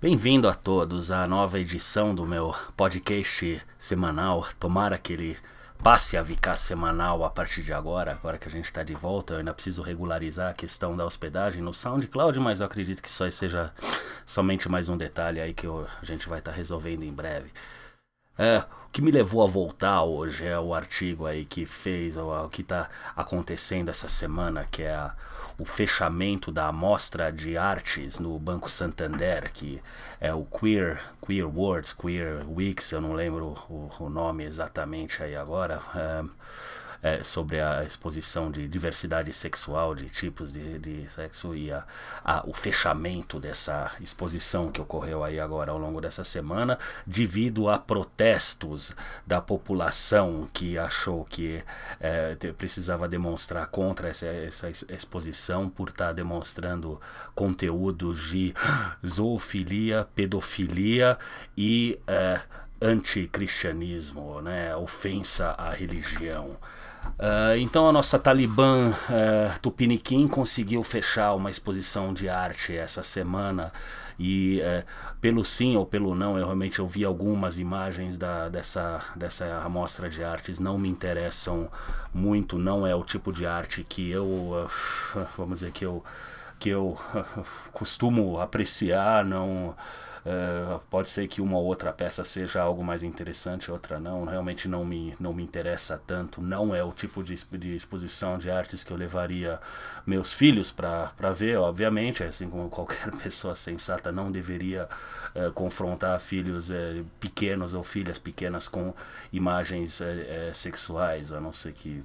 Bem-vindo 0.00 0.46
a 0.48 0.54
todos 0.54 1.10
à 1.10 1.26
nova 1.26 1.58
edição 1.58 2.14
do 2.14 2.24
meu 2.24 2.54
podcast 2.76 3.60
semanal. 3.76 4.46
Tomara 4.56 4.96
que 4.96 5.12
ele 5.12 5.36
passe 5.82 6.16
a 6.16 6.24
ficar 6.24 6.56
semanal 6.56 7.24
a 7.24 7.30
partir 7.30 7.64
de 7.64 7.72
agora, 7.72 8.12
agora 8.12 8.38
que 8.38 8.46
a 8.46 8.50
gente 8.50 8.66
está 8.66 8.84
de 8.84 8.94
volta. 8.94 9.34
Eu 9.34 9.38
ainda 9.38 9.52
preciso 9.52 9.82
regularizar 9.82 10.52
a 10.52 10.54
questão 10.54 10.96
da 10.96 11.04
hospedagem 11.04 11.60
no 11.60 11.74
SoundCloud, 11.74 12.38
mas 12.38 12.60
eu 12.60 12.66
acredito 12.66 13.02
que 13.02 13.08
isso 13.08 13.28
seja 13.32 13.74
somente 14.24 14.68
mais 14.68 14.88
um 14.88 14.96
detalhe 14.96 15.40
aí 15.40 15.52
que 15.52 15.66
eu, 15.66 15.84
a 16.00 16.04
gente 16.04 16.28
vai 16.28 16.38
estar 16.38 16.52
tá 16.52 16.56
resolvendo 16.56 17.02
em 17.02 17.12
breve. 17.12 17.50
É, 18.38 18.58
o 18.58 18.90
que 18.92 19.02
me 19.02 19.10
levou 19.10 19.42
a 19.42 19.48
voltar 19.48 20.04
hoje 20.04 20.46
é 20.46 20.58
o 20.58 20.72
artigo 20.72 21.26
aí 21.26 21.44
que 21.44 21.66
fez, 21.66 22.16
o, 22.16 22.48
que 22.48 22.62
está 22.62 22.88
acontecendo 23.16 23.88
essa 23.88 24.08
semana, 24.08 24.64
que 24.70 24.82
é 24.82 24.94
a, 24.94 25.12
o 25.58 25.64
fechamento 25.64 26.52
da 26.52 26.68
amostra 26.68 27.32
de 27.32 27.58
artes 27.58 28.20
no 28.20 28.38
Banco 28.38 28.70
Santander, 28.70 29.50
que 29.52 29.82
é 30.20 30.32
o 30.32 30.44
Queer, 30.44 31.02
Queer 31.26 31.48
Words, 31.48 31.92
Queer 31.92 32.48
Weeks, 32.48 32.92
eu 32.92 33.00
não 33.00 33.12
lembro 33.12 33.58
o, 33.68 33.90
o 33.98 34.08
nome 34.08 34.44
exatamente 34.44 35.20
aí 35.20 35.34
agora. 35.34 35.82
É, 35.96 36.24
é, 37.02 37.22
sobre 37.22 37.60
a 37.60 37.84
exposição 37.84 38.50
de 38.50 38.66
diversidade 38.66 39.32
sexual, 39.32 39.94
de 39.94 40.08
tipos 40.08 40.52
de, 40.52 40.78
de 40.78 41.10
sexo 41.10 41.54
e 41.54 41.70
a, 41.70 41.84
a, 42.24 42.46
o 42.46 42.52
fechamento 42.52 43.38
dessa 43.38 43.92
exposição 44.00 44.70
que 44.70 44.80
ocorreu 44.80 45.22
aí 45.22 45.38
agora 45.38 45.72
ao 45.72 45.78
longo 45.78 46.00
dessa 46.00 46.24
semana, 46.24 46.78
devido 47.06 47.68
a 47.68 47.78
protestos 47.78 48.94
da 49.26 49.40
população 49.40 50.46
que 50.52 50.76
achou 50.78 51.24
que 51.24 51.62
é, 52.00 52.34
precisava 52.56 53.08
demonstrar 53.08 53.66
contra 53.68 54.08
essa, 54.08 54.26
essa 54.26 54.68
exposição 54.70 55.68
por 55.68 55.88
estar 55.88 56.08
tá 56.08 56.12
demonstrando 56.12 57.00
conteúdos 57.34 58.28
de 58.28 58.54
zoofilia, 59.06 60.08
pedofilia 60.14 61.18
e 61.56 61.98
é, 62.06 62.40
anticristianismo, 62.80 64.40
né, 64.40 64.74
ofensa 64.76 65.50
à 65.58 65.70
religião. 65.70 66.56
Uh, 67.18 67.58
então 67.58 67.84
a 67.88 67.90
nossa 67.90 68.16
Talibã 68.16 68.90
uh, 68.90 69.60
Tupiniquim 69.60 70.28
conseguiu 70.28 70.84
fechar 70.84 71.34
uma 71.34 71.50
exposição 71.50 72.14
de 72.14 72.28
arte 72.28 72.76
essa 72.76 73.02
semana. 73.02 73.72
E 74.16 74.60
uh, 74.60 74.84
pelo 75.20 75.44
sim 75.44 75.76
ou 75.76 75.84
pelo 75.84 76.14
não 76.14 76.38
eu 76.38 76.44
realmente 76.44 76.78
eu 76.78 76.86
vi 76.86 77.04
algumas 77.04 77.58
imagens 77.58 78.16
da, 78.18 78.48
dessa, 78.48 79.00
dessa 79.16 79.62
amostra 79.64 80.08
de 80.08 80.22
artes 80.22 80.58
não 80.58 80.76
me 80.76 80.88
interessam 80.88 81.68
muito 82.12 82.58
não 82.58 82.84
é 82.84 82.94
o 82.96 83.04
tipo 83.04 83.32
de 83.32 83.46
arte 83.46 83.84
que 83.84 84.10
eu 84.10 84.68
vamos 85.36 85.60
dizer 85.60 85.70
que 85.70 85.84
eu 85.84 86.02
que 86.58 86.70
eu 86.70 86.98
costumo 87.72 88.40
apreciar 88.40 89.24
não 89.24 89.74
Uh, 90.28 90.78
pode 90.90 91.08
ser 91.08 91.26
que 91.26 91.40
uma 91.40 91.56
ou 91.56 91.64
outra 91.64 91.90
peça 91.90 92.22
seja 92.22 92.60
algo 92.60 92.84
mais 92.84 93.02
interessante, 93.02 93.70
outra 93.70 93.98
não. 93.98 94.26
Realmente 94.26 94.68
não 94.68 94.84
me, 94.84 95.16
não 95.18 95.32
me 95.32 95.42
interessa 95.42 96.00
tanto. 96.06 96.42
Não 96.42 96.74
é 96.74 96.84
o 96.84 96.92
tipo 96.92 97.22
de, 97.22 97.34
de 97.34 97.74
exposição 97.74 98.36
de 98.36 98.50
artes 98.50 98.84
que 98.84 98.92
eu 98.92 98.96
levaria 98.96 99.58
meus 100.06 100.32
filhos 100.32 100.70
para 100.70 101.32
ver, 101.34 101.56
obviamente. 101.56 102.22
Assim 102.22 102.50
como 102.50 102.68
qualquer 102.70 103.10
pessoa 103.12 103.54
sensata 103.54 104.12
não 104.12 104.30
deveria 104.30 104.86
uh, 105.34 105.50
confrontar 105.52 106.20
filhos 106.20 106.68
uh, 106.68 107.04
pequenos 107.18 107.72
ou 107.72 107.82
filhas 107.82 108.18
pequenas 108.18 108.68
com 108.68 108.92
imagens 109.32 110.02
sexuais, 110.52 111.32
a 111.32 111.40
não 111.40 111.52
ser 111.52 111.72
que 111.72 112.04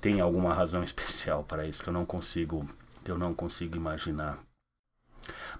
tenha 0.00 0.24
alguma 0.24 0.52
razão 0.52 0.82
especial 0.84 1.44
para 1.44 1.66
isso 1.66 1.82
que 1.82 1.88
eu 1.88 1.92
não 1.92 2.04
consigo, 2.04 2.66
que 3.08 3.12
eu 3.12 3.16
não 3.16 3.32
consigo 3.32 3.74
imaginar. 3.74 4.38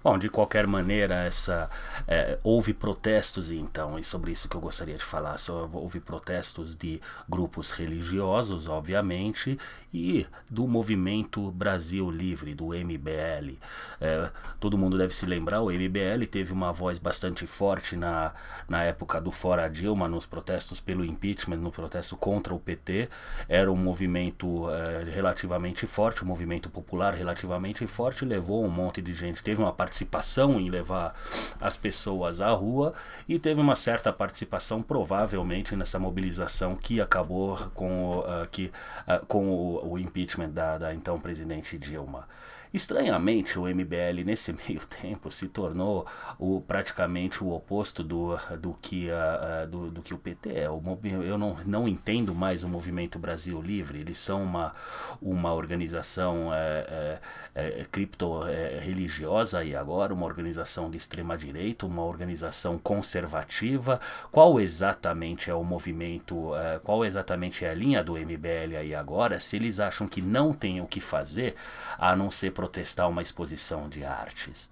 Bom, 0.01 0.17
de 0.17 0.29
qualquer 0.29 0.65
maneira, 0.65 1.25
essa 1.25 1.69
é, 2.07 2.39
houve 2.41 2.73
protestos 2.73 3.51
então, 3.51 3.99
e 3.99 4.03
sobre 4.03 4.31
isso 4.31 4.47
que 4.47 4.55
eu 4.55 4.61
gostaria 4.61 4.95
de 4.95 5.03
falar. 5.03 5.37
Só 5.37 5.69
houve 5.73 5.99
protestos 5.99 6.73
de 6.73 7.01
grupos 7.27 7.71
religiosos, 7.71 8.69
obviamente, 8.69 9.59
e 9.93 10.25
do 10.49 10.65
movimento 10.65 11.51
Brasil 11.51 12.09
Livre, 12.09 12.55
do 12.55 12.67
MBL. 12.67 13.57
É, 13.99 14.29
todo 14.57 14.77
mundo 14.77 14.97
deve 14.97 15.13
se 15.13 15.25
lembrar, 15.25 15.61
o 15.61 15.69
MBL 15.69 16.25
teve 16.31 16.53
uma 16.53 16.71
voz 16.71 16.97
bastante 16.97 17.45
forte 17.45 17.97
na, 17.97 18.33
na 18.69 18.83
época 18.83 19.19
do 19.19 19.31
Fora 19.31 19.67
Dilma, 19.67 20.07
nos 20.07 20.25
protestos 20.25 20.79
pelo 20.79 21.03
impeachment, 21.03 21.57
no 21.57 21.71
protesto 21.73 22.15
contra 22.15 22.53
o 22.53 22.59
PT. 22.59 23.09
Era 23.49 23.69
um 23.69 23.75
movimento 23.75 24.69
é, 24.69 25.03
relativamente 25.11 25.85
forte, 25.85 26.23
um 26.23 26.27
movimento 26.27 26.69
popular 26.69 27.13
relativamente 27.13 27.85
forte, 27.85 28.23
levou 28.23 28.63
um 28.63 28.69
monte 28.69 29.01
de 29.01 29.13
gente. 29.13 29.43
Teve 29.43 29.61
uma 29.61 29.73
participação 29.89 30.59
em 30.59 30.69
levar 30.69 31.15
as 31.59 31.75
pessoas 31.75 32.39
à 32.39 32.51
rua 32.51 32.93
e 33.27 33.39
teve 33.39 33.59
uma 33.59 33.75
certa 33.75 34.13
participação, 34.13 34.83
provavelmente, 34.83 35.75
nessa 35.75 35.97
mobilização 35.97 36.75
que 36.75 37.01
acabou 37.01 37.57
com, 37.73 38.19
uh, 38.19 38.47
que, 38.51 38.71
uh, 39.07 39.25
com 39.25 39.49
o, 39.49 39.93
o 39.93 39.99
impeachment 39.99 40.51
da, 40.51 40.77
da 40.77 40.93
então 40.93 41.19
presidente 41.19 41.77
Dilma. 41.77 42.27
Estranhamente, 42.71 43.57
o 43.57 43.63
MBL 43.63 44.23
nesse 44.23 44.53
meio 44.67 44.85
tempo 44.85 45.31
se 45.31 45.47
tornou 45.47 46.05
o, 46.37 46.61
praticamente 46.61 47.43
o 47.43 47.51
oposto 47.51 48.03
do, 48.03 48.37
do, 48.59 48.77
que, 48.79 49.07
do, 49.69 49.89
do, 49.89 50.01
que 50.01 50.13
o 50.13 50.17
PT 50.17 50.51
é. 50.51 50.69
O, 50.69 50.81
eu 51.25 51.37
não, 51.37 51.57
não 51.65 51.87
entendo 51.87 52.33
mais 52.35 52.63
o 52.63 52.69
Movimento 52.69 53.17
Brasil 53.17 53.59
Livre. 53.59 53.99
Eles 53.99 54.19
são 54.19 54.43
uma, 54.43 54.73
uma 55.19 55.51
organização 55.53 56.53
é, 56.53 57.19
é, 57.55 57.85
cripto-religiosa 57.91 59.63
e 59.63 59.75
agora 59.79 60.13
uma 60.13 60.25
organização 60.25 60.89
de 60.89 60.97
extrema-direita, 60.97 61.85
uma 61.85 62.03
organização 62.03 62.77
conservativa. 62.77 63.99
Qual 64.31 64.59
exatamente 64.59 65.49
é 65.49 65.53
o 65.53 65.63
movimento, 65.63 66.51
qual 66.83 67.03
exatamente 67.05 67.65
é 67.65 67.69
a 67.69 67.73
linha 67.73 68.03
do 68.03 68.13
MBL 68.13 68.75
aí 68.77 68.93
agora? 68.93 69.39
Se 69.39 69.55
eles 69.55 69.79
acham 69.79 70.07
que 70.07 70.21
não 70.21 70.53
tem 70.53 70.81
o 70.81 70.87
que 70.87 71.01
fazer 71.01 71.55
a 71.97 72.15
não 72.15 72.29
ser 72.29 72.51
protestar 72.51 73.09
uma 73.09 73.21
exposição 73.21 73.89
de 73.89 74.03
artes. 74.03 74.69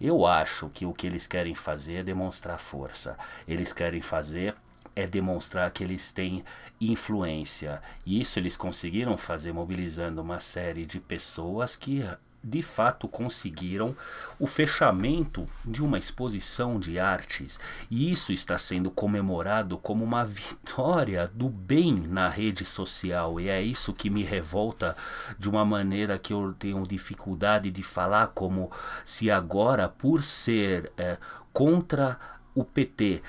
Eu 0.00 0.26
acho 0.26 0.68
que 0.68 0.86
o 0.86 0.92
que 0.92 1.06
eles 1.06 1.26
querem 1.26 1.54
fazer 1.54 1.94
é 1.94 2.02
demonstrar 2.02 2.58
força. 2.58 3.16
Eles 3.46 3.72
querem 3.72 4.00
fazer 4.00 4.54
é 4.94 5.06
demonstrar 5.06 5.70
que 5.70 5.84
eles 5.84 6.12
têm 6.12 6.44
influência. 6.80 7.80
E 8.04 8.20
isso 8.20 8.38
eles 8.38 8.56
conseguiram 8.56 9.16
fazer 9.16 9.52
mobilizando 9.52 10.20
uma 10.20 10.40
série 10.40 10.84
de 10.84 10.98
pessoas 10.98 11.76
que 11.76 12.02
de 12.42 12.62
fato 12.62 13.08
conseguiram 13.08 13.96
o 14.38 14.46
fechamento 14.46 15.46
de 15.64 15.82
uma 15.82 15.98
exposição 15.98 16.78
de 16.78 16.98
artes, 16.98 17.58
e 17.90 18.10
isso 18.10 18.32
está 18.32 18.56
sendo 18.56 18.90
comemorado 18.90 19.76
como 19.78 20.04
uma 20.04 20.24
vitória 20.24 21.30
do 21.34 21.48
bem 21.48 21.94
na 21.94 22.28
rede 22.28 22.64
social, 22.64 23.40
e 23.40 23.48
é 23.48 23.60
isso 23.60 23.92
que 23.92 24.08
me 24.08 24.22
revolta 24.22 24.96
de 25.38 25.48
uma 25.48 25.64
maneira 25.64 26.18
que 26.18 26.32
eu 26.32 26.54
tenho 26.58 26.86
dificuldade 26.86 27.70
de 27.70 27.82
falar, 27.82 28.28
como 28.28 28.70
se 29.04 29.30
agora, 29.30 29.88
por 29.88 30.22
ser 30.22 30.92
é, 30.96 31.18
contra 31.52 32.18
o 32.54 32.64
PT, 32.64 33.22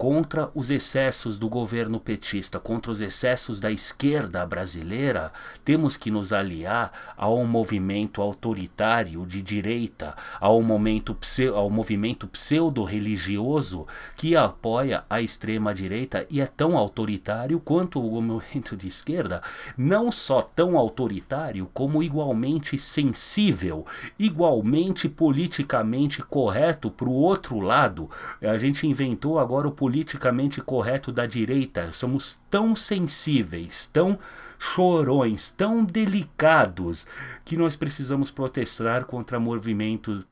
contra 0.00 0.50
os 0.54 0.70
excessos 0.70 1.38
do 1.38 1.46
governo 1.46 2.00
petista, 2.00 2.58
contra 2.58 2.90
os 2.90 3.02
excessos 3.02 3.60
da 3.60 3.70
esquerda 3.70 4.46
brasileira, 4.46 5.30
temos 5.62 5.98
que 5.98 6.10
nos 6.10 6.32
aliar 6.32 6.90
ao 7.18 7.44
movimento 7.44 8.22
autoritário 8.22 9.26
de 9.26 9.42
direita, 9.42 10.16
ao, 10.40 10.62
momento, 10.62 11.14
ao 11.54 11.68
movimento 11.68 12.26
pseudo-religioso 12.26 13.86
que 14.16 14.34
apoia 14.34 15.04
a 15.10 15.20
extrema-direita 15.20 16.26
e 16.30 16.40
é 16.40 16.46
tão 16.46 16.78
autoritário 16.78 17.60
quanto 17.60 18.00
o 18.00 18.22
movimento 18.22 18.78
de 18.78 18.88
esquerda, 18.88 19.42
não 19.76 20.10
só 20.10 20.40
tão 20.40 20.78
autoritário, 20.78 21.68
como 21.74 22.02
igualmente 22.02 22.78
sensível, 22.78 23.84
igualmente 24.18 25.10
politicamente 25.10 26.22
correto 26.22 26.90
para 26.90 27.06
o 27.06 27.12
outro 27.12 27.60
lado. 27.60 28.08
A 28.40 28.56
gente 28.56 28.86
inventou 28.86 29.38
agora 29.38 29.68
o 29.68 29.89
politicamente 29.90 30.60
correto 30.60 31.10
da 31.10 31.26
direita. 31.26 31.92
Somos 31.92 32.40
tão 32.48 32.76
sensíveis, 32.76 33.88
tão 33.88 34.16
chorões, 34.56 35.50
tão 35.50 35.84
delicados, 35.84 37.08
que 37.44 37.56
nós 37.56 37.74
precisamos 37.74 38.30
protestar 38.30 39.04
contra 39.04 39.40
movimentos 39.40 40.24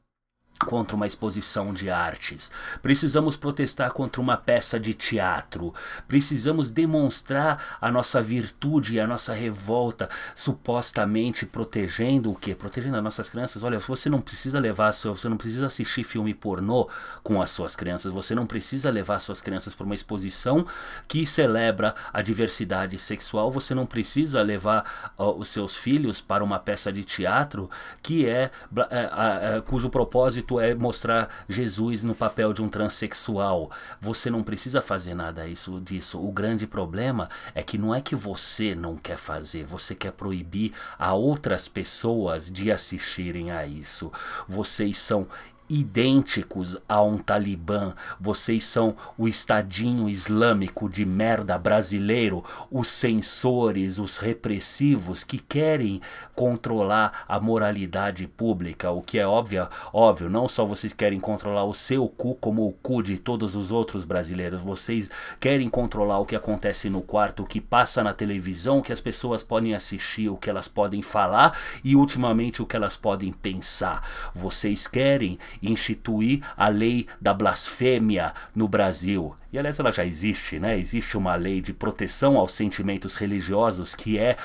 contra 0.58 0.96
uma 0.96 1.06
exposição 1.06 1.72
de 1.72 1.88
artes, 1.88 2.50
precisamos 2.82 3.36
protestar 3.36 3.92
contra 3.92 4.20
uma 4.20 4.36
peça 4.36 4.78
de 4.78 4.92
teatro, 4.92 5.72
precisamos 6.06 6.70
demonstrar 6.70 7.78
a 7.80 7.90
nossa 7.90 8.20
virtude 8.20 8.96
e 8.96 9.00
a 9.00 9.06
nossa 9.06 9.32
revolta, 9.32 10.08
supostamente 10.34 11.46
protegendo 11.46 12.32
o 12.32 12.34
que? 12.34 12.54
Protegendo 12.54 12.96
as 12.96 13.02
nossas 13.02 13.28
crianças. 13.28 13.62
Olha, 13.62 13.78
você 13.78 14.08
não 14.08 14.20
precisa 14.20 14.58
levar, 14.58 14.92
você 14.92 15.28
não 15.28 15.36
precisa 15.36 15.66
assistir 15.66 16.02
filme 16.02 16.34
pornô 16.34 16.88
com 17.22 17.40
as 17.40 17.50
suas 17.50 17.76
crianças, 17.76 18.12
você 18.12 18.34
não 18.34 18.46
precisa 18.46 18.90
levar 18.90 19.20
suas 19.20 19.40
crianças 19.40 19.74
para 19.74 19.86
uma 19.86 19.94
exposição 19.94 20.66
que 21.06 21.24
celebra 21.24 21.94
a 22.12 22.20
diversidade 22.20 22.98
sexual, 22.98 23.50
você 23.50 23.74
não 23.74 23.86
precisa 23.86 24.42
levar 24.42 25.12
os 25.16 25.48
seus 25.50 25.76
filhos 25.76 26.20
para 26.20 26.42
uma 26.42 26.58
peça 26.58 26.92
de 26.92 27.04
teatro 27.04 27.70
que 28.02 28.26
é, 28.26 28.50
é, 28.90 29.56
é 29.56 29.60
cujo 29.60 29.88
propósito 29.88 30.47
bonito 30.48 30.60
é 30.60 30.74
mostrar 30.74 31.28
Jesus 31.48 32.02
no 32.02 32.14
papel 32.14 32.54
de 32.54 32.62
um 32.62 32.68
transexual. 32.68 33.70
Você 34.00 34.30
não 34.30 34.42
precisa 34.42 34.80
fazer 34.80 35.14
nada 35.14 35.46
isso, 35.46 35.78
disso. 35.80 36.18
O 36.18 36.32
grande 36.32 36.66
problema 36.66 37.28
é 37.54 37.62
que 37.62 37.76
não 37.76 37.94
é 37.94 38.00
que 38.00 38.16
você 38.16 38.74
não 38.74 38.96
quer 38.96 39.18
fazer, 39.18 39.64
você 39.64 39.94
quer 39.94 40.12
proibir 40.12 40.72
a 40.98 41.12
outras 41.12 41.68
pessoas 41.68 42.50
de 42.50 42.72
assistirem 42.72 43.50
a 43.50 43.66
isso. 43.66 44.10
Vocês 44.48 44.96
são 44.96 45.26
idênticos 45.68 46.76
a 46.88 47.02
um 47.02 47.18
talibã. 47.18 47.94
Vocês 48.20 48.64
são 48.64 48.96
o 49.16 49.28
estadinho 49.28 50.08
islâmico 50.08 50.88
de 50.88 51.04
merda 51.04 51.58
brasileiro, 51.58 52.44
os 52.70 52.88
censores, 52.88 53.98
os 53.98 54.16
repressivos 54.16 55.24
que 55.24 55.38
querem 55.38 56.00
controlar 56.34 57.24
a 57.28 57.40
moralidade 57.40 58.26
pública, 58.26 58.90
o 58.90 59.02
que 59.02 59.18
é 59.18 59.26
óbvio, 59.26 59.68
óbvio, 59.92 60.30
não 60.30 60.48
só 60.48 60.64
vocês 60.64 60.92
querem 60.92 61.20
controlar 61.20 61.64
o 61.64 61.74
seu 61.74 62.08
cu 62.08 62.34
como 62.34 62.66
o 62.66 62.72
cu 62.72 63.02
de 63.02 63.18
todos 63.18 63.54
os 63.54 63.70
outros 63.70 64.04
brasileiros, 64.04 64.62
vocês 64.62 65.10
querem 65.40 65.68
controlar 65.68 66.18
o 66.18 66.26
que 66.26 66.36
acontece 66.36 66.88
no 66.88 67.02
quarto, 67.02 67.42
o 67.42 67.46
que 67.46 67.60
passa 67.60 68.02
na 68.02 68.12
televisão, 68.12 68.78
o 68.78 68.82
que 68.82 68.92
as 68.92 69.00
pessoas 69.00 69.42
podem 69.42 69.74
assistir, 69.74 70.28
o 70.28 70.36
que 70.36 70.48
elas 70.48 70.68
podem 70.68 71.02
falar 71.02 71.58
e 71.84 71.96
ultimamente 71.96 72.62
o 72.62 72.66
que 72.66 72.76
elas 72.76 72.96
podem 72.96 73.32
pensar. 73.32 74.02
Vocês 74.34 74.86
querem 74.86 75.38
instituir 75.62 76.42
a 76.56 76.68
lei 76.68 77.06
da 77.20 77.32
blasfêmia 77.34 78.32
no 78.54 78.68
Brasil. 78.68 79.34
E 79.52 79.58
aliás, 79.58 79.78
ela 79.78 79.90
já 79.90 80.04
existe, 80.04 80.58
né? 80.58 80.78
Existe 80.78 81.16
uma 81.16 81.34
lei 81.34 81.60
de 81.60 81.72
proteção 81.72 82.36
aos 82.36 82.52
sentimentos 82.52 83.14
religiosos 83.14 83.94
que 83.94 84.18
é 84.18 84.36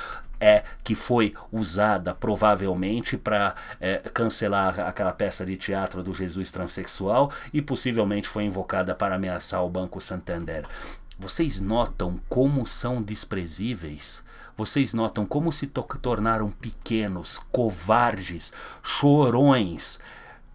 é 0.44 0.64
que 0.84 0.94
foi 0.94 1.34
usada 1.50 2.14
provavelmente 2.14 3.16
para 3.16 3.56
é, 3.80 4.00
cancelar 4.14 4.78
aquela 4.82 5.14
peça 5.14 5.46
de 5.46 5.56
teatro 5.56 6.04
do 6.04 6.14
Jesus 6.14 6.52
transexual 6.52 7.32
e 7.54 7.62
possivelmente 7.62 8.28
foi 8.28 8.44
invocada 8.44 8.94
para 8.94 9.16
ameaçar 9.16 9.64
o 9.64 9.70
Banco 9.70 10.02
Santander. 10.02 10.66
Vocês 11.18 11.62
notam 11.62 12.20
como 12.28 12.66
são 12.66 13.02
desprezíveis? 13.02 14.22
Vocês 14.58 14.94
notam 14.94 15.26
como 15.26 15.52
se 15.52 15.66
tornaram 15.68 16.52
pequenos, 16.52 17.40
covardes, 17.50 18.52
chorões, 18.84 19.98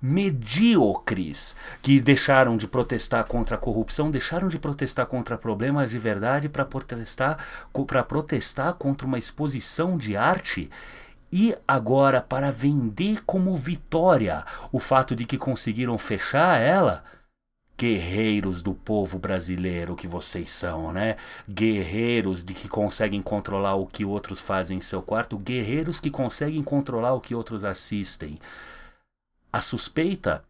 medíocres 0.01 1.57
que 1.83 2.01
deixaram 2.01 2.57
de 2.57 2.67
protestar 2.67 3.25
contra 3.25 3.57
a 3.57 3.59
corrupção, 3.59 4.11
deixaram 4.11 4.49
de 4.49 4.59
protestar 4.59 5.07
contra 5.07 5.37
problemas 5.37 5.91
de 5.91 5.99
verdade 5.99 6.49
para 6.49 6.65
protestar 6.65 7.39
para 7.87 8.03
protestar 8.05 8.75
contra 8.75 9.07
uma 9.07 9.19
exposição 9.19 9.99
de 9.99 10.17
arte 10.17 10.71
e 11.33 11.55
agora 11.67 12.21
para 12.21 12.51
vender 12.51 13.23
como 13.25 13.57
vitória 13.57 14.45
o 14.73 14.79
fato 14.79 15.15
de 15.15 15.25
que 15.25 15.37
conseguiram 15.37 15.99
fechar 15.99 16.61
ela. 16.61 17.05
Guerreiros 17.77 18.61
do 18.61 18.75
povo 18.75 19.21
brasileiro 19.21 19.95
que 19.95 20.09
vocês 20.09 20.51
são, 20.51 20.93
né? 20.93 21.15
Guerreiros 21.49 22.43
de 22.43 22.53
que 22.53 22.69
conseguem 22.69 23.23
controlar 23.23 23.77
o 23.77 23.87
que 23.87 24.05
outros 24.05 24.41
fazem 24.41 24.79
em 24.79 24.81
seu 24.81 25.01
quarto, 25.01 25.39
guerreiros 25.39 26.01
que 26.01 26.11
conseguem 26.11 26.63
controlar 26.63 27.15
o 27.15 27.21
que 27.21 27.37
outros 27.37 27.65
assistem 27.65 28.41
a 29.59 29.61
suspeita 29.61 30.45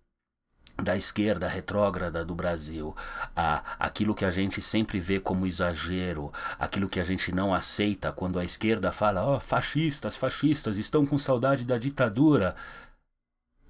da 0.77 0.95
esquerda 0.95 1.49
retrógrada 1.49 2.25
do 2.25 2.35
Brasil, 2.35 2.95
a, 3.35 3.65
aquilo 3.79 4.15
que 4.15 4.25
a 4.25 4.31
gente 4.31 4.61
sempre 4.61 5.01
vê 5.01 5.19
como 5.19 5.47
exagero, 5.47 6.31
aquilo 6.59 6.91
que 6.91 7.01
a 7.01 7.05
gente 7.05 7.33
não 7.33 7.55
aceita 7.55 8.13
quando 8.13 8.39
a 8.39 8.45
esquerda 8.45 8.93
fala, 8.93 9.25
ó, 9.25 9.37
oh, 9.37 9.41
fascistas, 9.41 10.15
fascistas, 10.15 10.77
estão 10.77 11.07
com 11.07 11.19
saudade 11.19 11.65
da 11.65 11.79
ditadura. 11.79 12.55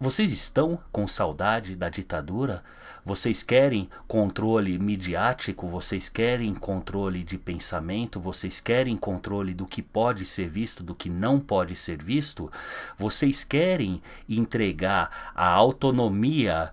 Vocês 0.00 0.32
estão 0.32 0.78
com 0.92 1.08
saudade 1.08 1.74
da 1.74 1.88
ditadura? 1.88 2.62
Vocês 3.04 3.42
querem 3.42 3.90
controle 4.06 4.78
midiático? 4.78 5.66
Vocês 5.66 6.08
querem 6.08 6.54
controle 6.54 7.24
de 7.24 7.36
pensamento? 7.36 8.20
Vocês 8.20 8.60
querem 8.60 8.96
controle 8.96 9.52
do 9.52 9.66
que 9.66 9.82
pode 9.82 10.24
ser 10.24 10.48
visto, 10.48 10.84
do 10.84 10.94
que 10.94 11.08
não 11.10 11.40
pode 11.40 11.74
ser 11.74 12.00
visto? 12.00 12.48
Vocês 12.96 13.42
querem 13.42 14.00
entregar 14.28 15.32
a 15.34 15.48
autonomia 15.48 16.72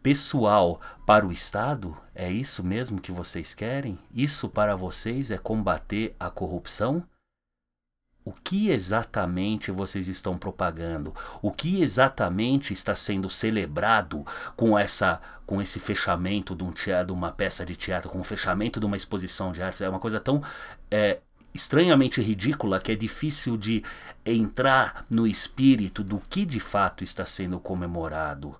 pessoal 0.00 0.80
para 1.04 1.26
o 1.26 1.32
Estado? 1.32 1.96
É 2.14 2.30
isso 2.30 2.62
mesmo 2.62 3.00
que 3.00 3.10
vocês 3.10 3.54
querem? 3.54 3.98
Isso 4.14 4.48
para 4.48 4.76
vocês 4.76 5.32
é 5.32 5.36
combater 5.36 6.14
a 6.18 6.30
corrupção? 6.30 7.02
O 8.24 8.32
que 8.32 8.70
exatamente 8.70 9.70
vocês 9.70 10.08
estão 10.08 10.38
propagando, 10.38 11.14
o 11.40 11.50
que 11.50 11.82
exatamente 11.82 12.72
está 12.72 12.94
sendo 12.94 13.28
celebrado 13.28 14.24
com 14.56 14.78
essa 14.78 15.20
com 15.44 15.60
esse 15.60 15.78
fechamento 15.78 16.54
de 16.54 16.64
um 16.64 16.72
teatro, 16.72 17.08
de 17.08 17.12
uma 17.12 17.30
peça 17.30 17.66
de 17.66 17.74
teatro, 17.76 18.08
com 18.08 18.20
o 18.20 18.24
fechamento 18.24 18.80
de 18.80 18.86
uma 18.86 18.96
exposição 18.96 19.52
de 19.52 19.62
arte, 19.62 19.84
é 19.84 19.88
uma 19.88 19.98
coisa 19.98 20.18
tão 20.18 20.42
é, 20.90 21.18
estranhamente 21.52 22.22
ridícula 22.22 22.80
que 22.80 22.92
é 22.92 22.94
difícil 22.94 23.56
de 23.56 23.82
entrar 24.24 25.04
no 25.10 25.26
espírito 25.26 26.02
do 26.02 26.18
que 26.18 26.46
de 26.46 26.60
fato 26.60 27.04
está 27.04 27.26
sendo 27.26 27.60
comemorado. 27.60 28.56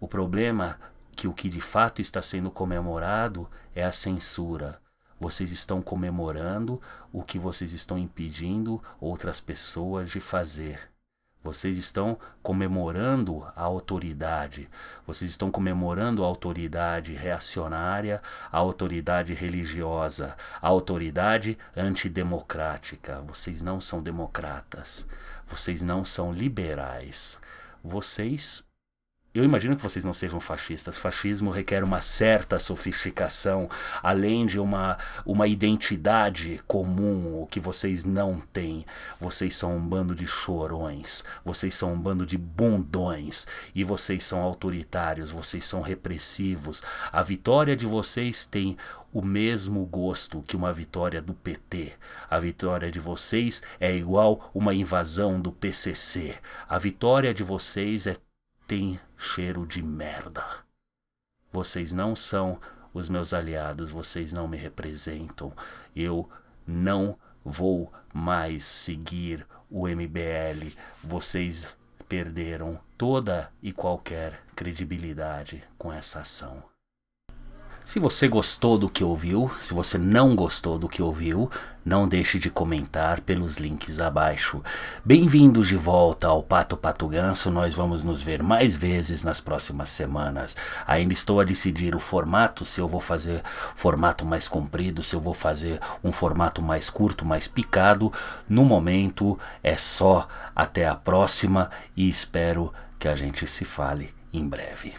O 0.00 0.08
problema 0.08 0.78
é 0.90 0.94
que 1.14 1.28
o 1.28 1.32
que 1.32 1.48
de 1.48 1.60
fato 1.60 2.00
está 2.00 2.20
sendo 2.20 2.50
comemorado 2.50 3.48
é 3.74 3.84
a 3.84 3.92
censura 3.92 4.80
vocês 5.18 5.50
estão 5.52 5.80
comemorando 5.80 6.80
o 7.12 7.22
que 7.22 7.38
vocês 7.38 7.72
estão 7.72 7.98
impedindo 7.98 8.82
outras 9.00 9.40
pessoas 9.40 10.10
de 10.10 10.20
fazer. 10.20 10.94
Vocês 11.44 11.76
estão 11.76 12.18
comemorando 12.42 13.46
a 13.54 13.62
autoridade, 13.62 14.66
vocês 15.06 15.30
estão 15.30 15.50
comemorando 15.50 16.24
a 16.24 16.26
autoridade 16.26 17.12
reacionária, 17.12 18.22
a 18.50 18.56
autoridade 18.56 19.34
religiosa, 19.34 20.38
a 20.60 20.68
autoridade 20.68 21.58
antidemocrática. 21.76 23.20
Vocês 23.20 23.60
não 23.60 23.78
são 23.78 24.02
democratas, 24.02 25.04
vocês 25.46 25.82
não 25.82 26.02
são 26.02 26.32
liberais. 26.32 27.38
Vocês 27.82 28.64
eu 29.34 29.42
imagino 29.42 29.74
que 29.74 29.82
vocês 29.82 30.04
não 30.04 30.14
sejam 30.14 30.38
fascistas. 30.38 30.96
Fascismo 30.96 31.50
requer 31.50 31.82
uma 31.82 32.00
certa 32.00 32.56
sofisticação, 32.56 33.68
além 34.00 34.46
de 34.46 34.60
uma, 34.60 34.96
uma 35.26 35.48
identidade 35.48 36.62
comum, 36.68 37.42
o 37.42 37.46
que 37.46 37.58
vocês 37.58 38.04
não 38.04 38.38
têm. 38.38 38.86
Vocês 39.20 39.56
são 39.56 39.76
um 39.76 39.84
bando 39.84 40.14
de 40.14 40.24
chorões, 40.24 41.24
vocês 41.44 41.74
são 41.74 41.94
um 41.94 42.00
bando 42.00 42.24
de 42.24 42.38
bundões, 42.38 43.44
e 43.74 43.82
vocês 43.82 44.22
são 44.22 44.38
autoritários, 44.38 45.32
vocês 45.32 45.64
são 45.64 45.80
repressivos. 45.80 46.80
A 47.10 47.20
vitória 47.20 47.74
de 47.74 47.86
vocês 47.86 48.44
tem 48.44 48.76
o 49.12 49.20
mesmo 49.20 49.84
gosto 49.84 50.42
que 50.42 50.54
uma 50.54 50.72
vitória 50.72 51.20
do 51.20 51.34
PT. 51.34 51.92
A 52.30 52.38
vitória 52.38 52.88
de 52.88 53.00
vocês 53.00 53.64
é 53.80 53.96
igual 53.96 54.48
uma 54.54 54.72
invasão 54.72 55.40
do 55.40 55.50
PCC. 55.50 56.36
A 56.68 56.78
vitória 56.78 57.34
de 57.34 57.42
vocês 57.42 58.06
é 58.06 58.16
tem 58.66 58.98
cheiro 59.16 59.66
de 59.66 59.82
merda. 59.82 60.44
Vocês 61.52 61.92
não 61.92 62.16
são 62.16 62.60
os 62.92 63.08
meus 63.08 63.32
aliados, 63.32 63.90
vocês 63.90 64.32
não 64.32 64.48
me 64.48 64.56
representam. 64.56 65.52
Eu 65.94 66.28
não 66.66 67.18
vou 67.44 67.92
mais 68.12 68.64
seguir 68.64 69.46
o 69.70 69.86
MBL. 69.86 70.72
Vocês 71.02 71.74
perderam 72.08 72.80
toda 72.96 73.52
e 73.62 73.72
qualquer 73.72 74.42
credibilidade 74.54 75.62
com 75.76 75.92
essa 75.92 76.20
ação. 76.20 76.73
Se 77.84 77.98
você 77.98 78.26
gostou 78.26 78.78
do 78.78 78.88
que 78.88 79.04
ouviu, 79.04 79.50
se 79.60 79.74
você 79.74 79.98
não 79.98 80.34
gostou 80.34 80.78
do 80.78 80.88
que 80.88 81.02
ouviu, 81.02 81.50
não 81.84 82.08
deixe 82.08 82.38
de 82.38 82.48
comentar 82.48 83.20
pelos 83.20 83.58
links 83.58 84.00
abaixo. 84.00 84.62
Bem-vindos 85.04 85.68
de 85.68 85.76
volta 85.76 86.28
ao 86.28 86.42
Pato 86.42 86.78
Pato 86.78 87.06
Ganso, 87.06 87.50
nós 87.50 87.74
vamos 87.74 88.02
nos 88.02 88.22
ver 88.22 88.42
mais 88.42 88.74
vezes 88.74 89.22
nas 89.22 89.38
próximas 89.38 89.90
semanas. 89.90 90.56
Ainda 90.86 91.12
estou 91.12 91.40
a 91.40 91.44
decidir 91.44 91.94
o 91.94 92.00
formato, 92.00 92.64
se 92.64 92.80
eu 92.80 92.88
vou 92.88 93.02
fazer 93.02 93.42
formato 93.74 94.24
mais 94.24 94.48
comprido, 94.48 95.02
se 95.02 95.14
eu 95.14 95.20
vou 95.20 95.34
fazer 95.34 95.78
um 96.02 96.10
formato 96.10 96.62
mais 96.62 96.88
curto, 96.88 97.22
mais 97.22 97.46
picado. 97.46 98.10
No 98.48 98.64
momento 98.64 99.38
é 99.62 99.76
só 99.76 100.26
até 100.56 100.88
a 100.88 100.94
próxima 100.94 101.70
e 101.94 102.08
espero 102.08 102.72
que 102.98 103.06
a 103.06 103.14
gente 103.14 103.46
se 103.46 103.66
fale 103.66 104.14
em 104.32 104.48
breve. 104.48 104.94